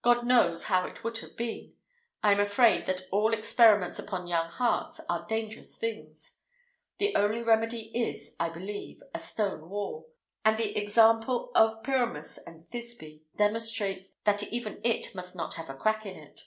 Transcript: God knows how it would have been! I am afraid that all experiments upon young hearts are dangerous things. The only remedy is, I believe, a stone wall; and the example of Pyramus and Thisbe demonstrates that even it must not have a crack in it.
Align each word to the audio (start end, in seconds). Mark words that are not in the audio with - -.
God 0.00 0.26
knows 0.26 0.64
how 0.72 0.86
it 0.86 1.04
would 1.04 1.18
have 1.18 1.36
been! 1.36 1.74
I 2.22 2.32
am 2.32 2.40
afraid 2.40 2.86
that 2.86 3.02
all 3.12 3.34
experiments 3.34 3.98
upon 3.98 4.26
young 4.26 4.48
hearts 4.48 5.02
are 5.06 5.26
dangerous 5.26 5.76
things. 5.76 6.42
The 6.96 7.14
only 7.14 7.42
remedy 7.42 7.88
is, 7.94 8.34
I 8.40 8.48
believe, 8.48 9.02
a 9.12 9.18
stone 9.18 9.68
wall; 9.68 10.10
and 10.46 10.56
the 10.56 10.74
example 10.78 11.52
of 11.54 11.82
Pyramus 11.82 12.38
and 12.38 12.58
Thisbe 12.62 13.20
demonstrates 13.36 14.14
that 14.24 14.42
even 14.44 14.80
it 14.82 15.14
must 15.14 15.36
not 15.36 15.56
have 15.56 15.68
a 15.68 15.74
crack 15.74 16.06
in 16.06 16.16
it. 16.16 16.44